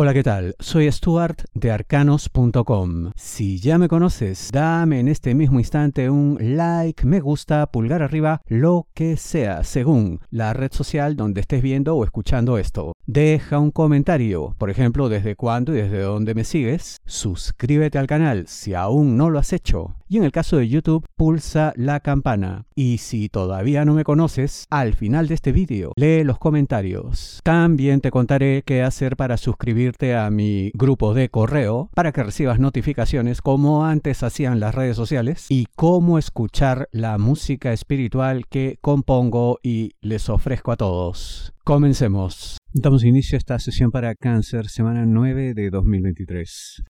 [0.00, 0.54] Hola, ¿qué tal?
[0.60, 3.10] Soy Stuart de arcanos.com.
[3.16, 8.40] Si ya me conoces, dame en este mismo instante un like, me gusta, pulgar arriba,
[8.46, 12.92] lo que sea, según la red social donde estés viendo o escuchando esto.
[13.06, 16.98] Deja un comentario, por ejemplo, desde cuándo y desde dónde me sigues.
[17.04, 19.96] Suscríbete al canal si aún no lo has hecho.
[20.10, 22.66] Y en el caso de YouTube, pulsa la campana.
[22.74, 27.40] Y si todavía no me conoces, al final de este vídeo, lee los comentarios.
[27.42, 32.58] También te contaré qué hacer para suscribirte a mi grupo de correo para que recibas
[32.60, 39.58] notificaciones como antes hacían las redes sociales y cómo escuchar la música espiritual que compongo
[39.62, 41.52] y les ofrezco a todos.
[41.64, 42.58] Comencemos.
[42.72, 46.82] Damos inicio a esta sesión para cáncer, semana 9 de 2023.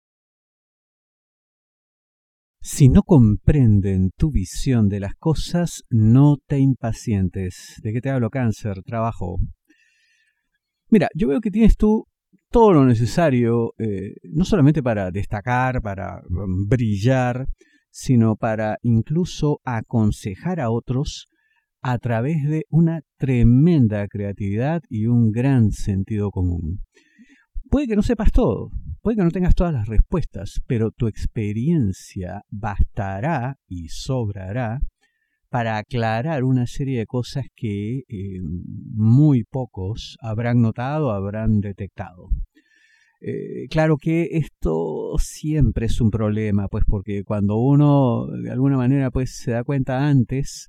[2.61, 7.81] Si no comprenden tu visión de las cosas, no te impacientes.
[7.83, 8.83] ¿De qué te hablo cáncer?
[8.83, 9.37] Trabajo.
[10.89, 12.07] Mira, yo veo que tienes tú
[12.57, 17.49] todo lo necesario, eh, no solamente para destacar, para um, brillar,
[17.91, 21.27] sino para incluso aconsejar a otros
[21.83, 26.81] a través de una tremenda creatividad y un gran sentido común.
[27.69, 28.71] Puede que no sepas todo,
[29.03, 34.79] puede que no tengas todas las respuestas, pero tu experiencia bastará y sobrará
[35.57, 42.29] para aclarar una serie de cosas que eh, muy pocos habrán notado, habrán detectado.
[43.23, 49.11] Eh, claro que esto siempre es un problema, pues porque cuando uno de alguna manera
[49.11, 50.67] pues se da cuenta antes,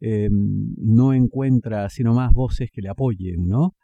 [0.00, 3.74] eh, no encuentra sino más voces que le apoyen, ¿no?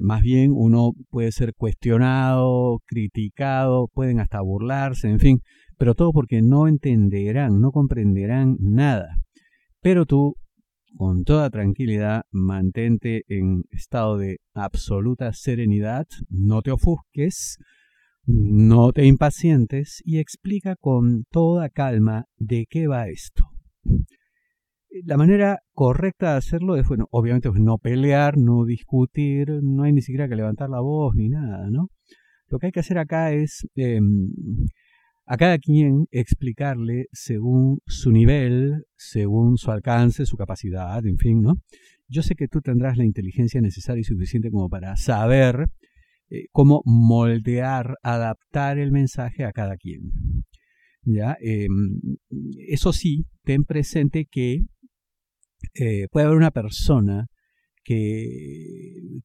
[0.00, 5.40] más bien uno puede ser cuestionado, criticado, pueden hasta burlarse, en fin,
[5.76, 9.23] pero todo porque no entenderán, no comprenderán nada.
[9.84, 10.36] Pero tú,
[10.96, 17.58] con toda tranquilidad, mantente en estado de absoluta serenidad, no te ofusques,
[18.24, 23.44] no te impacientes y explica con toda calma de qué va esto.
[25.04, 29.92] La manera correcta de hacerlo es, bueno, obviamente pues, no pelear, no discutir, no hay
[29.92, 31.90] ni siquiera que levantar la voz ni nada, ¿no?
[32.48, 34.30] Lo que hay que hacer acá es em,
[35.26, 41.54] a cada quien explicarle según su nivel, según su alcance, su capacidad, en fin, ¿no?
[42.08, 45.68] Yo sé que tú tendrás la inteligencia necesaria y suficiente como para saber
[46.30, 50.12] eh, cómo moldear, adaptar el mensaje a cada quien.
[51.02, 51.36] ¿Ya?
[51.40, 52.00] Em,
[52.68, 54.60] eso sí, ten presente que
[55.74, 57.26] eh, puede haber una persona
[57.82, 58.26] que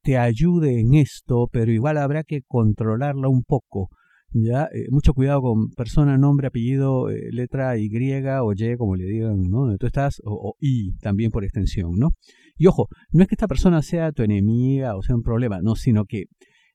[0.02, 3.88] te ayude en esto, pero igual habrá que controlarla un poco
[4.32, 9.04] ya eh, mucho cuidado con persona, nombre, apellido, eh, letra Y o Y, como le
[9.04, 9.60] digan, ¿no?
[9.62, 12.10] Donde tú estás, o, I también por extensión, ¿no?
[12.56, 15.74] Y ojo, no es que esta persona sea tu enemiga o sea un problema, no,
[15.76, 16.24] sino que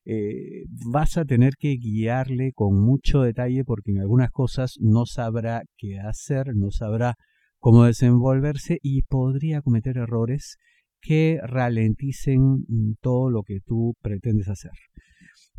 [0.06, 5.64] eh, vas a tener que guiarle con mucho detalle porque en algunas cosas no sabrá
[5.78, 7.16] qué hacer, no sabrá
[7.58, 10.58] cómo desenvolverse y podría cometer errores
[11.02, 14.72] que ralenticen mm, todo lo que tú pretendes hacer.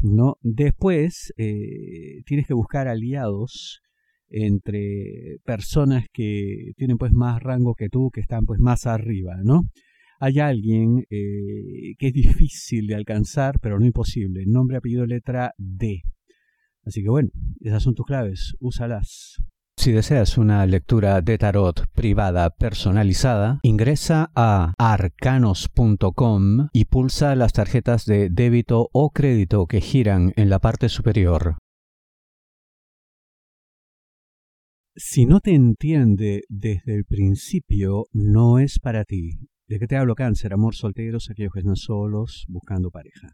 [0.01, 0.37] ¿No?
[0.43, 3.81] Después eh, tienes que buscar aliados
[4.29, 9.63] entre personas que tienen pues más rango que tú, que están pues más arriba, ¿no?
[10.19, 14.45] Hay alguien eh, que es difícil de alcanzar, pero no imposible.
[14.47, 16.03] Nombre, apellido, letra D.
[16.85, 17.31] Así que bueno,
[17.61, 19.37] esas son tus claves, úsalas.
[19.87, 28.05] Si deseas una lectura de tarot privada personalizada, ingresa a arcanos.com y pulsa las tarjetas
[28.05, 31.59] de débito o crédito que giran en la parte superior.
[34.97, 39.35] Si no te entiende desde el principio, no es para ti.
[39.69, 40.53] ¿De qué te hablo cáncer?
[40.53, 43.29] Amor solteros, aquellos que están solos, buscando pareja.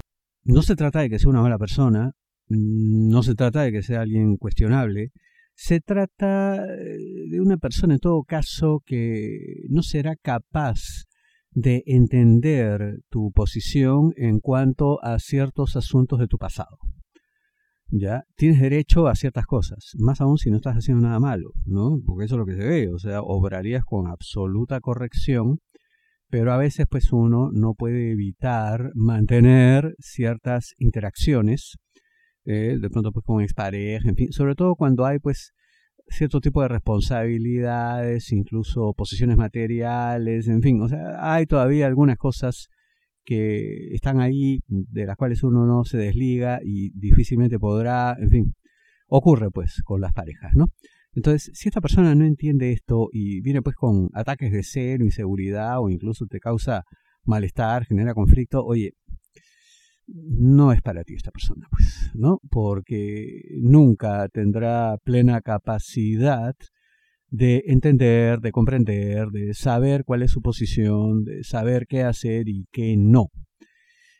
[0.44, 2.12] No se trata de que sea una mala persona,
[2.48, 5.12] no se trata de que sea alguien cuestionable,
[5.54, 6.98] se trata eh,
[7.30, 11.04] de una persona en todo caso que no será capaz
[11.50, 16.78] de entender tu posición en cuanto a ciertos asuntos de tu pasado.
[17.94, 18.22] ¿Ya?
[18.36, 21.98] Tienes derecho a ciertas cosas, más aún si no estás haciendo nada malo, ¿no?
[22.06, 25.58] Porque eso es lo que se ve, o sea, obrarías con absoluta corrección,
[26.30, 31.76] pero a veces pues uno no puede evitar mantener ciertas interacciones
[32.44, 35.52] eh, de pronto pues con expareja, en fin, sobre todo cuando hay pues
[36.08, 42.68] cierto tipo de responsabilidades, incluso posiciones materiales, en fin, o sea, hay todavía algunas cosas
[43.24, 48.54] que están ahí de las cuales uno no se desliga y difícilmente podrá, en fin,
[49.08, 50.68] ocurre pues con las parejas, ¿no?
[51.14, 55.80] Entonces, si esta persona no entiende esto y viene pues con ataques de celo, inseguridad
[55.80, 56.84] o incluso te causa
[57.24, 58.94] malestar, genera conflicto, oye,
[60.06, 62.40] no es para ti esta persona, pues, ¿no?
[62.50, 66.54] Porque nunca tendrá plena capacidad
[67.28, 72.66] de entender, de comprender, de saber cuál es su posición, de saber qué hacer y
[72.70, 73.30] qué no.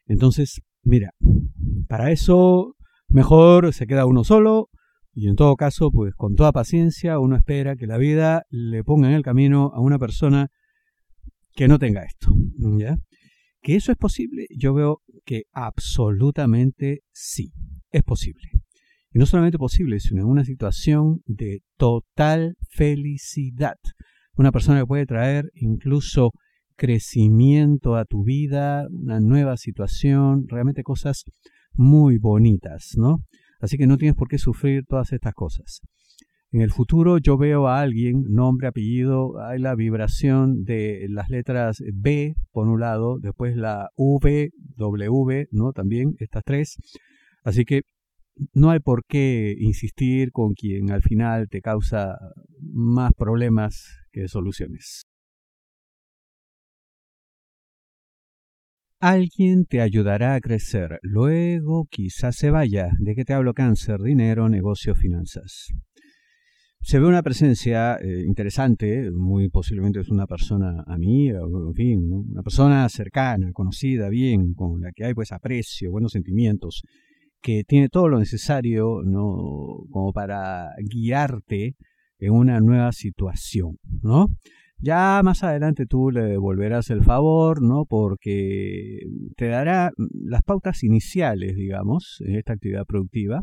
[0.06, 1.10] Entonces, mira,
[1.88, 2.74] para eso
[3.08, 4.70] mejor se queda uno solo
[5.14, 9.08] y en todo caso, pues con toda paciencia uno espera que la vida le ponga
[9.08, 10.48] en el camino a una persona
[11.54, 12.32] que no tenga esto,
[12.78, 12.96] ¿ya?
[13.62, 14.46] ¿Que eso es posible?
[14.56, 17.52] Yo veo que absolutamente sí,
[17.92, 18.50] es posible.
[19.12, 23.76] Y no solamente posible, sino en una situación de total felicidad.
[24.34, 26.32] Una persona que puede traer incluso
[26.76, 31.24] crecimiento a tu vida, una nueva situación, realmente cosas
[31.74, 33.22] muy bonitas, ¿no?
[33.60, 35.82] Así que no tienes por qué sufrir todas estas cosas.
[36.52, 41.82] En el futuro yo veo a alguien, nombre, apellido, hay la vibración de las letras
[41.94, 45.72] B por un lado, después la V, W, ¿no?
[45.72, 46.76] También estas tres.
[47.42, 47.80] Así que
[48.52, 52.18] no hay por qué insistir con quien al final te causa
[52.60, 55.04] más problemas que soluciones.
[59.00, 62.90] Alguien te ayudará a crecer, luego quizás se vaya.
[62.98, 63.54] ¿De qué te hablo?
[63.54, 65.72] Cáncer, dinero, negocio, finanzas.
[66.84, 72.42] Se ve una presencia eh, interesante, muy posiblemente es una persona amiga, en fin, una
[72.42, 76.82] persona cercana, conocida, bien, con la que hay pues aprecio, buenos sentimientos,
[77.40, 79.84] que tiene todo lo necesario ¿no?
[79.90, 81.76] como para guiarte
[82.18, 84.26] en una nueva situación, ¿no?
[84.78, 87.84] Ya más adelante tú le devolverás el favor, ¿no?
[87.88, 88.98] Porque
[89.36, 93.42] te dará las pautas iniciales, digamos, en esta actividad productiva,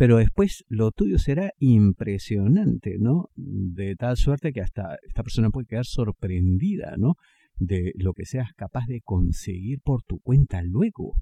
[0.00, 3.28] pero después lo tuyo será impresionante, ¿no?
[3.36, 7.16] De tal suerte que hasta esta persona puede quedar sorprendida, ¿no?
[7.58, 11.16] De lo que seas capaz de conseguir por tu cuenta luego.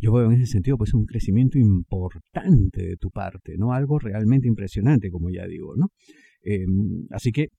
[0.00, 3.72] Yo veo en ese sentido pues un crecimiento importante de tu parte, ¿no?
[3.72, 5.92] Algo realmente impresionante, como ya digo, ¿no?
[6.42, 7.50] Em, así que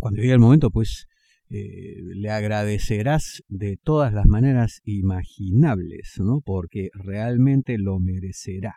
[0.00, 1.04] cuando llegue el momento, pues
[1.50, 6.40] eh, le agradecerás de todas las maneras imaginables, ¿no?
[6.40, 8.74] Porque realmente lo merecerá,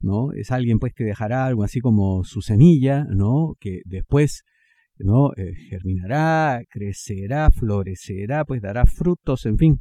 [0.00, 0.32] ¿no?
[0.32, 3.54] Es alguien pues que dejará algo así como su semilla, ¿no?
[3.60, 4.44] Que después
[5.02, 5.32] ¿no?
[5.36, 9.80] Eh, germinará, crecerá, florecerá, pues dará frutos, en fin,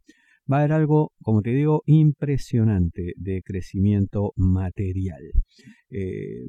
[0.51, 5.21] va a haber algo, como te digo, impresionante de crecimiento material.
[5.89, 6.45] Eh,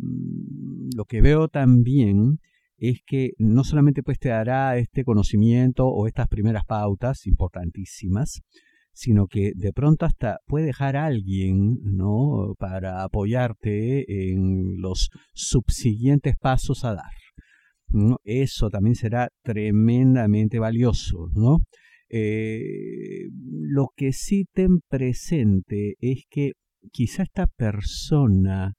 [0.97, 2.39] lo que veo también
[2.79, 8.41] es que no solamente pues te dará este conocimiento o estas primeras pautas importantísimas,
[9.01, 12.55] sino que de pronto hasta puede dejar a alguien, ¿no?
[12.59, 18.19] Para apoyarte en los subsiguientes pasos a dar.
[18.25, 21.61] Eso también será tremendamente valioso, ¿no?
[22.11, 26.53] Eh, lo que sí ten presente es que
[26.93, 28.75] quizá esta persona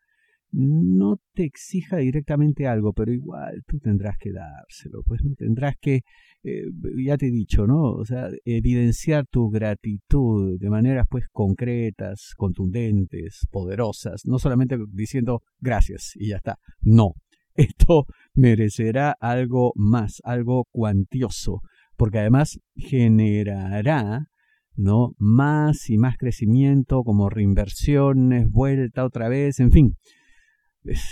[0.51, 6.01] no te exija directamente algo, pero igual tú tendrás que dárselo, pues no tendrás que,
[6.43, 6.65] eh,
[7.05, 7.81] ya te he dicho, ¿no?
[7.93, 16.13] O sea, evidenciar tu gratitud de maneras pues concretas, contundentes, poderosas, no solamente diciendo gracias
[16.15, 17.13] y ya está, no,
[17.55, 21.61] esto merecerá algo más, algo cuantioso,
[21.95, 24.27] porque además generará
[24.75, 25.13] ¿no?
[25.17, 29.95] más y más crecimiento como reinversiones, vuelta otra vez, en fin.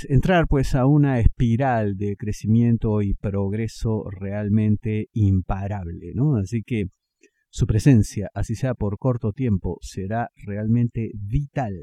[0.08, 6.38] Entrar pues a una espiral de crecimiento y progreso realmente imparable, ¿no?
[6.38, 6.86] Así que
[7.50, 11.74] su presencia, así sea por corto tiempo, será realmente vital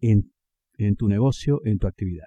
[0.00, 0.32] en,
[0.78, 2.26] en tu negocio, en tu actividad.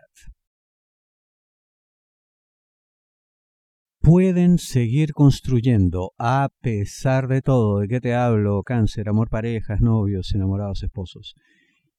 [4.06, 7.80] pueden seguir construyendo a pesar de todo.
[7.80, 8.62] ¿De qué te hablo?
[8.62, 11.34] Cáncer, amor, parejas, novios, enamorados, esposos.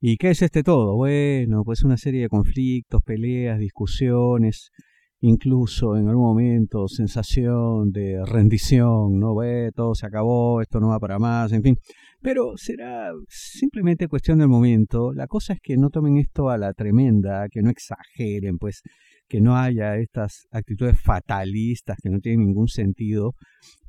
[0.08, 0.94] ¿Y qué es este todo?
[0.94, 4.70] Bueno, pues una serie de conflictos, peleas, discusiones,
[5.18, 9.34] incluso en algún momento sensación de rendición, ¿no?
[9.34, 11.76] ve todo se acabó, esto no va para más, en fin.
[12.22, 15.12] Pero será simplemente cuestión del momento.
[15.12, 18.82] La cosa es que no tomen esto a la tremenda, que no exageren, pues
[19.26, 23.32] que no haya estas actitudes fatalistas que no tienen ningún sentido,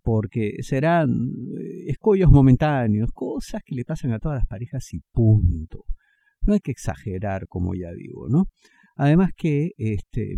[0.02, 5.84] porque serán eh, escollos momentáneos, cosas que le pasan a todas las parejas y punto.
[6.48, 8.46] No hay que exagerar, como ya digo, ¿no?
[8.96, 10.36] Además que, este,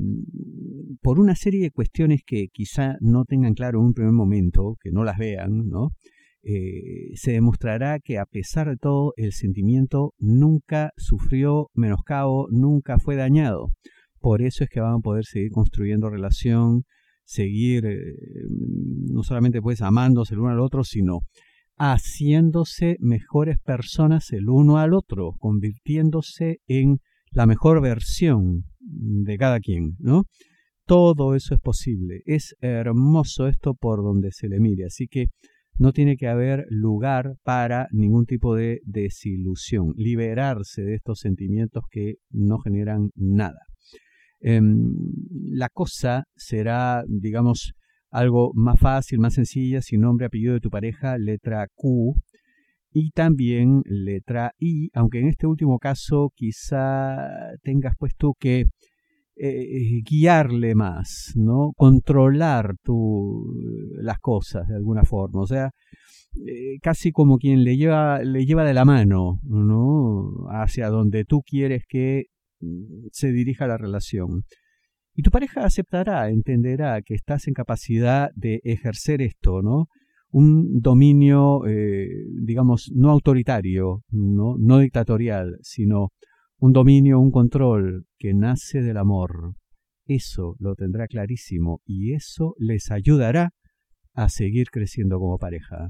[1.01, 4.91] por una serie de cuestiones que quizá no tengan claro en un primer momento, que
[4.91, 5.91] no las vean, ¿no?
[6.41, 13.15] Eh, se demostrará que a pesar de todo el sentimiento nunca sufrió menoscabo, nunca fue
[13.15, 13.69] dañado.
[14.19, 16.83] Por eso es que van a poder seguir construyendo relación,
[17.23, 18.15] seguir eh,
[18.49, 21.19] no solamente pues amándose el uno al otro, sino
[21.79, 26.99] haciéndose mejores personas el uno al otro, convirtiéndose en
[27.31, 30.23] la mejor versión de cada quien, ¿no?
[30.85, 32.21] Todo eso es posible.
[32.25, 34.85] Es hermoso esto por donde se le mire.
[34.85, 35.27] Así que
[35.77, 39.93] no tiene que haber lugar para ningún tipo de desilusión.
[39.95, 43.59] Liberarse de estos sentimientos que no generan nada.
[44.41, 44.93] Em,
[45.51, 47.73] la cosa será, digamos,
[48.11, 52.15] algo más fácil, más sencilla, si nombre, apellido de tu pareja, letra Q,
[52.91, 57.17] y también letra I, aunque en este último caso quizá
[57.61, 58.65] tengas puesto que
[59.35, 61.71] eh, guiarle más, ¿no?
[61.77, 63.45] Controlar tu,
[64.01, 65.71] las cosas de alguna forma, o sea,
[66.45, 70.47] eh, casi como quien le lleva, le lleva de la mano, ¿no?
[70.49, 72.25] Hacia donde tú quieres que
[72.59, 74.43] mm, se dirija la relación.
[75.19, 79.89] Y tu pareja aceptará, entenderá que estás en capacidad de ejercer esto, ¿no?
[80.31, 82.07] Un dominio, eh,
[82.41, 84.55] digamos, no autoritario, ¿no?
[84.57, 86.13] no dictatorial, sino
[86.57, 89.55] un dominio, un control que nace del amor.
[90.05, 93.49] Eso lo tendrá clarísimo y eso les ayudará
[94.13, 95.89] a seguir creciendo como pareja.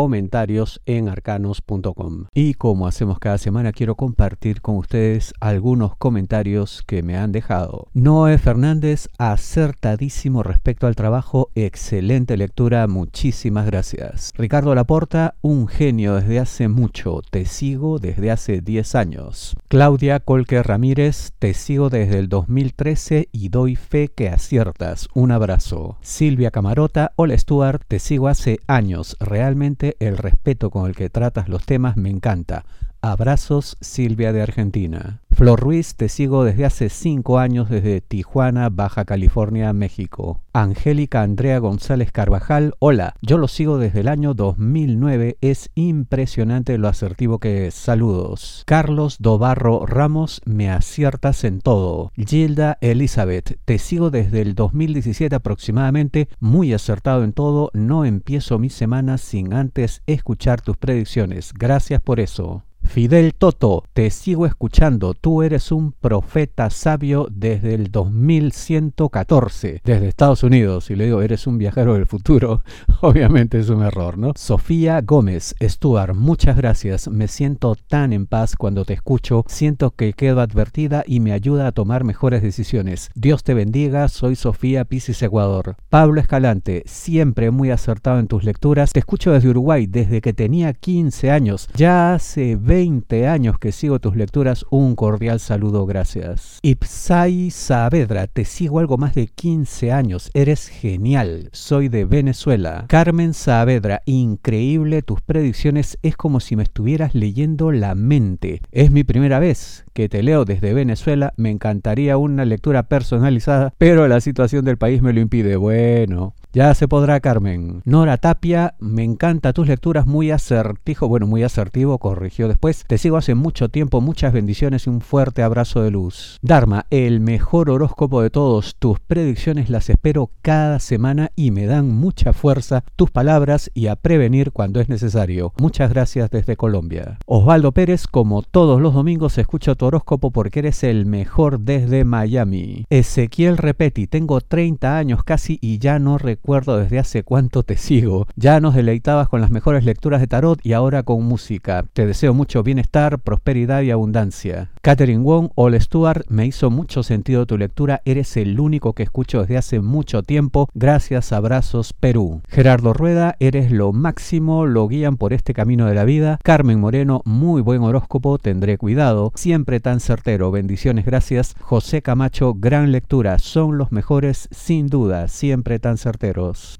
[0.00, 2.24] comentarios en arcanos.com.
[2.32, 7.88] Y como hacemos cada semana, quiero compartir con ustedes algunos comentarios que me han dejado.
[7.92, 14.32] Noé Fernández, acertadísimo respecto al trabajo, excelente lectura, muchísimas gracias.
[14.38, 19.54] Ricardo Laporta, un genio desde hace mucho, te sigo desde hace 10 años.
[19.68, 25.08] Claudia Colque Ramírez, te sigo desde el 2013 y doy fe que aciertas.
[25.12, 25.98] Un abrazo.
[26.00, 31.48] Silvia Camarota, hola Stuart, te sigo hace años, realmente el respeto con el que tratas
[31.48, 32.64] los temas me encanta.
[33.02, 35.20] Abrazos, Silvia de Argentina.
[35.30, 40.42] Flor Ruiz, te sigo desde hace cinco años desde Tijuana, Baja California, México.
[40.52, 46.88] Angélica Andrea González Carvajal, hola, yo lo sigo desde el año 2009, es impresionante lo
[46.88, 47.74] asertivo que es.
[47.74, 48.64] Saludos.
[48.66, 52.12] Carlos Dobarro Ramos, me aciertas en todo.
[52.16, 58.68] Gilda Elizabeth, te sigo desde el 2017 aproximadamente, muy acertado en todo, no empiezo mi
[58.68, 61.54] semana sin antes escuchar tus predicciones.
[61.54, 62.64] Gracias por eso.
[62.82, 65.14] Fidel Toto, te sigo escuchando.
[65.14, 70.90] Tú eres un profeta sabio desde el 2114, desde Estados Unidos.
[70.90, 72.62] Y le digo, eres un viajero del futuro.
[73.00, 74.32] Obviamente es un error, ¿no?
[74.34, 77.08] Sofía Gómez, Stuart, muchas gracias.
[77.08, 79.44] Me siento tan en paz cuando te escucho.
[79.46, 83.10] Siento que quedo advertida y me ayuda a tomar mejores decisiones.
[83.14, 84.08] Dios te bendiga.
[84.08, 85.76] Soy Sofía Pisis Ecuador.
[85.90, 88.92] Pablo Escalante, siempre muy acertado en tus lecturas.
[88.92, 91.68] Te escucho desde Uruguay desde que tenía 15 años.
[91.76, 96.60] Ya hace 20 años que sigo tus lecturas, un cordial saludo, gracias.
[96.62, 102.84] Ipsai Saavedra, te sigo algo más de 15 años, eres genial, soy de Venezuela.
[102.86, 108.62] Carmen Saavedra, increíble tus predicciones, es como si me estuvieras leyendo la mente.
[108.70, 114.08] Es mi primera vez que te leo desde Venezuela, me encantaría una lectura personalizada, pero
[114.08, 115.56] la situación del país me lo impide.
[115.56, 117.80] Bueno, ya se podrá, Carmen.
[117.84, 122.84] Nora Tapia, me encanta tus lecturas, muy asertivo, bueno, muy asertivo, corrigió después.
[122.88, 126.38] Te sigo hace mucho tiempo, muchas bendiciones y un fuerte abrazo de luz.
[126.42, 128.74] Dharma, el mejor horóscopo de todos.
[128.78, 133.94] Tus predicciones las espero cada semana y me dan mucha fuerza tus palabras y a
[133.94, 135.52] prevenir cuando es necesario.
[135.58, 137.18] Muchas gracias desde Colombia.
[137.26, 142.84] Osvaldo Pérez, como todos los domingos, escucho tu horóscopo porque eres el mejor desde Miami.
[142.90, 148.28] Ezequiel Repeti, tengo 30 años casi y ya no recuerdo desde hace cuánto te sigo.
[148.36, 151.84] Ya nos deleitabas con las mejores lecturas de tarot y ahora con música.
[151.92, 154.70] Te deseo mucho bienestar, prosperidad y abundancia.
[154.82, 158.00] Catherine Wong, All Stuart, me hizo mucho sentido tu lectura.
[158.06, 160.68] Eres el único que escucho desde hace mucho tiempo.
[160.72, 162.40] Gracias, abrazos, Perú.
[162.48, 166.38] Gerardo Rueda, eres lo máximo, lo guían por este camino de la vida.
[166.42, 169.32] Carmen Moreno, muy buen horóscopo, tendré cuidado.
[169.34, 171.54] Siempre tan certero, bendiciones, gracias.
[171.60, 176.30] José Camacho, gran lectura, son los mejores, sin duda, siempre tan certero.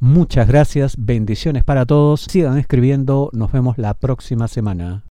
[0.00, 2.22] Muchas gracias, bendiciones para todos.
[2.30, 5.02] Sigan escribiendo, nos vemos la próxima semana.